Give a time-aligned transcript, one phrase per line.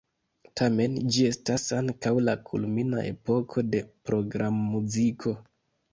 [0.59, 5.37] Tamen ĝi estas ankaŭ la kulmina epoko de programmuziko.